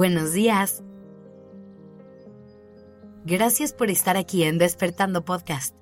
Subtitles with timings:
[0.00, 0.82] Buenos días.
[3.26, 5.76] Gracias por estar aquí en Despertando Podcast.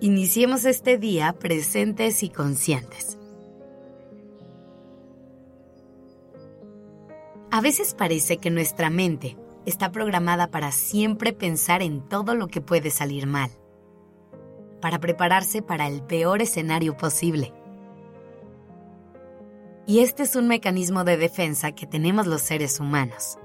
[0.00, 3.16] Iniciemos este día presentes y conscientes.
[7.52, 12.60] A veces parece que nuestra mente está programada para siempre pensar en todo lo que
[12.60, 13.52] puede salir mal,
[14.80, 17.52] para prepararse para el peor escenario posible.
[19.86, 23.38] Y este es un mecanismo de defensa que tenemos los seres humanos.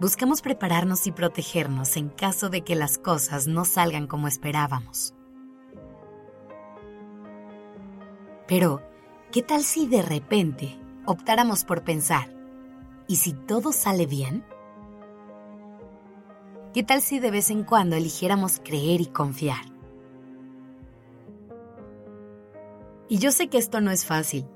[0.00, 5.14] Buscamos prepararnos y protegernos en caso de que las cosas no salgan como esperábamos.
[8.48, 8.82] Pero,
[9.30, 12.34] ¿qué tal si de repente optáramos por pensar,
[13.06, 14.44] ¿y si todo sale bien?
[16.72, 19.64] ¿Qué tal si de vez en cuando eligiéramos creer y confiar?
[23.08, 24.46] Y yo sé que esto no es fácil,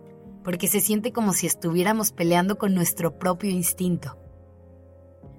[0.45, 4.19] porque se siente como si estuviéramos peleando con nuestro propio instinto.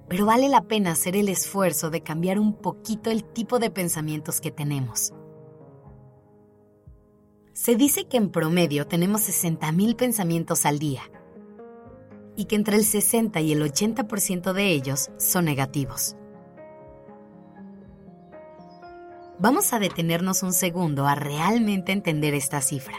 [0.09, 4.41] Pero vale la pena hacer el esfuerzo de cambiar un poquito el tipo de pensamientos
[4.41, 5.13] que tenemos.
[7.53, 11.03] Se dice que en promedio tenemos 60.000 pensamientos al día
[12.35, 16.17] y que entre el 60 y el 80% de ellos son negativos.
[19.37, 22.97] Vamos a detenernos un segundo a realmente entender esta cifra.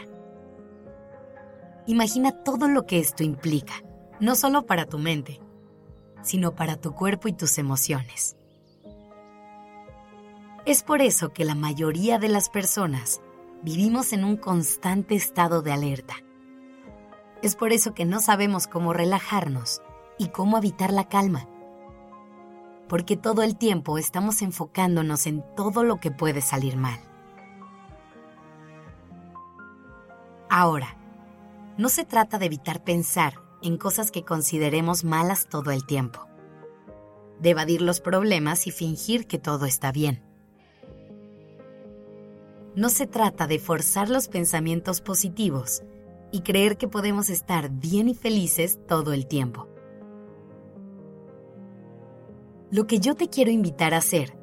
[1.87, 3.75] Imagina todo lo que esto implica,
[4.19, 5.39] no solo para tu mente,
[6.21, 8.35] sino para tu cuerpo y tus emociones.
[10.65, 13.21] Es por eso que la mayoría de las personas
[13.63, 16.15] vivimos en un constante estado de alerta.
[17.41, 19.81] Es por eso que no sabemos cómo relajarnos
[20.17, 21.47] y cómo evitar la calma.
[22.89, 26.99] Porque todo el tiempo estamos enfocándonos en todo lo que puede salir mal.
[30.49, 30.97] Ahora,
[31.77, 36.27] no se trata de evitar pensar en cosas que consideremos malas todo el tiempo,
[37.39, 40.23] de evadir los problemas y fingir que todo está bien.
[42.75, 45.83] No se trata de forzar los pensamientos positivos
[46.31, 49.67] y creer que podemos estar bien y felices todo el tiempo.
[52.71, 54.35] Lo que yo te quiero invitar a hacer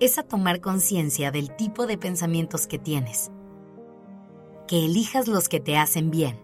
[0.00, 3.30] es a tomar conciencia del tipo de pensamientos que tienes
[4.66, 6.40] que elijas los que te hacen bien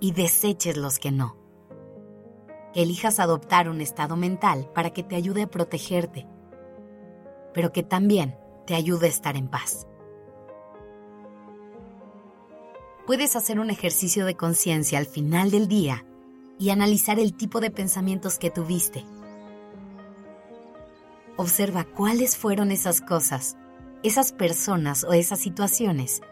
[0.00, 1.36] y deseches los que no.
[2.74, 6.26] Que elijas adoptar un estado mental para que te ayude a protegerte,
[7.54, 8.36] pero que también
[8.66, 9.86] te ayude a estar en paz.
[13.06, 16.04] Puedes hacer un ejercicio de conciencia al final del día
[16.58, 19.04] y analizar el tipo de pensamientos que tuviste.
[21.36, 23.56] Observa cuáles fueron esas cosas,
[24.02, 26.22] esas personas o esas situaciones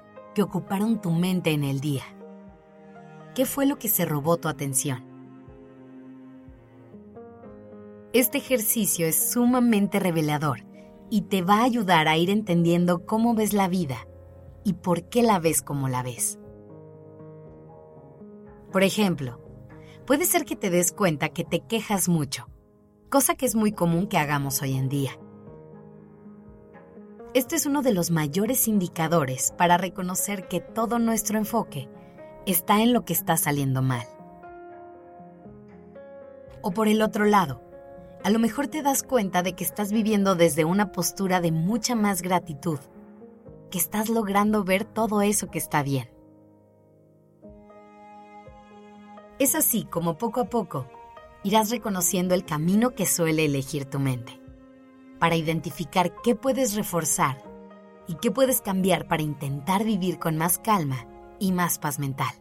[0.43, 2.05] ocuparon tu mente en el día?
[3.35, 5.05] ¿Qué fue lo que se robó tu atención?
[8.13, 10.65] Este ejercicio es sumamente revelador
[11.11, 14.09] y te va a ayudar a ir entendiendo cómo ves la vida
[14.65, 16.41] y por qué la ves como la ves.
[18.73, 19.41] Por ejemplo,
[20.07, 22.49] puede ser que te des cuenta que te quejas mucho,
[23.11, 25.13] cosa que es muy común que hagamos hoy en día.
[27.33, 31.89] Este es uno de los mayores indicadores para reconocer que todo nuestro enfoque
[32.45, 34.05] está en lo que está saliendo mal.
[36.61, 37.63] O por el otro lado,
[38.25, 41.95] a lo mejor te das cuenta de que estás viviendo desde una postura de mucha
[41.95, 42.81] más gratitud,
[43.71, 46.11] que estás logrando ver todo eso que está bien.
[49.39, 50.89] Es así como poco a poco
[51.45, 54.40] irás reconociendo el camino que suele elegir tu mente
[55.21, 57.45] para identificar qué puedes reforzar
[58.09, 61.07] y qué puedes cambiar para intentar vivir con más calma
[61.39, 62.35] y más paz mental.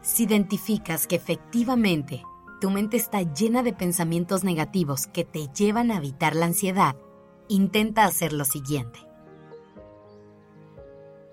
[0.00, 2.22] Si identificas que efectivamente
[2.60, 6.96] tu mente está llena de pensamientos negativos que te llevan a evitar la ansiedad,
[7.48, 9.00] intenta hacer lo siguiente.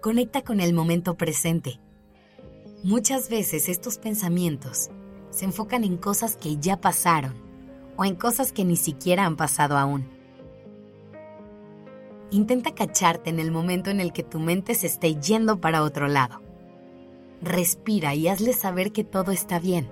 [0.02, 1.80] Conecta con el momento presente.
[2.84, 4.90] Muchas veces estos pensamientos
[5.30, 7.47] se enfocan en cosas que ya pasaron
[7.98, 10.08] o en cosas que ni siquiera han pasado aún.
[12.30, 16.08] Intenta cacharte en el momento en el que tu mente se esté yendo para otro
[16.08, 16.42] lado.
[17.42, 19.90] Respira y hazle saber que todo está bien.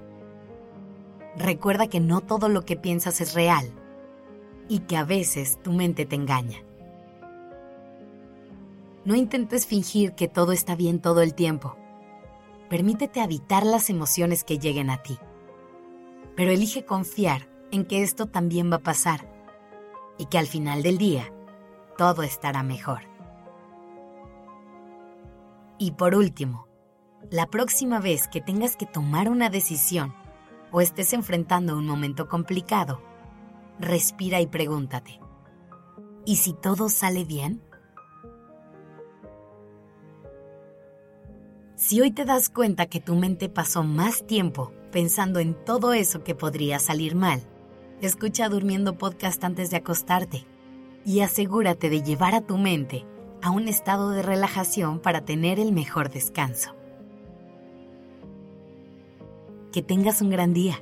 [1.37, 3.71] Recuerda que no todo lo que piensas es real
[4.69, 6.59] y que a veces tu mente te engaña.
[9.03, 11.75] No intentes fingir que todo está bien todo el tiempo.
[12.69, 15.17] Permítete habitar las emociones que lleguen a ti.
[16.35, 19.29] Pero elige confiar en que esto también va a pasar
[20.17, 21.31] y que al final del día
[21.97, 23.01] todo estará mejor.
[25.77, 26.67] Y por último,
[27.31, 30.13] La próxima vez que tengas que tomar una decisión
[30.71, 33.01] o estés enfrentando un momento complicado,
[33.79, 35.19] respira y pregúntate,
[36.23, 37.63] ¿y si todo sale bien?
[41.75, 46.23] Si hoy te das cuenta que tu mente pasó más tiempo pensando en todo eso
[46.23, 47.41] que podría salir mal,
[48.01, 50.45] escucha Durmiendo Podcast antes de acostarte
[51.05, 53.05] y asegúrate de llevar a tu mente
[53.41, 56.75] a un estado de relajación para tener el mejor descanso.
[59.71, 60.81] Que tengas un gran día.